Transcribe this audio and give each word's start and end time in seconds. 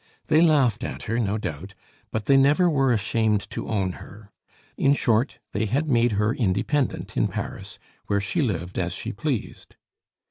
They 0.29 0.41
laughed 0.41 0.83
at 0.83 1.03
her 1.03 1.19
no 1.19 1.37
doubt, 1.37 1.75
but 2.09 2.25
they 2.25 2.35
never 2.35 2.67
were 2.67 2.91
ashamed 2.91 3.47
to 3.51 3.67
own 3.67 3.91
her. 4.01 4.31
In 4.75 4.95
short, 4.95 5.37
they 5.51 5.67
had 5.67 5.89
made 5.91 6.13
her 6.13 6.33
independent 6.33 7.15
in 7.15 7.27
Paris, 7.27 7.77
where 8.07 8.19
she 8.19 8.41
lived 8.41 8.79
as 8.79 8.93
she 8.93 9.13
pleased. 9.13 9.75